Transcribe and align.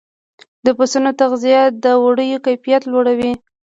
د 0.65 0.67
پسونو 0.77 1.11
تغذیه 1.19 1.61
د 1.83 1.85
وړیو 2.03 2.43
کیفیت 2.45 2.81
لوړوي. 2.91 3.31